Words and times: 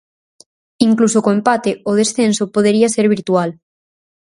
Incluso 0.87 1.19
co 1.23 1.35
empate, 1.37 1.71
o 1.89 1.91
descenso 1.99 2.43
podería 2.55 2.93
ser 2.95 3.05
virtual. 3.15 3.49